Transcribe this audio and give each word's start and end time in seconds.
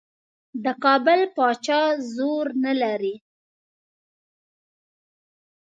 د 0.63 0.65
کابل 0.83 1.19
پاچا 1.35 1.81
زور 2.15 2.47
نه 2.63 2.73
لري. 2.81 3.15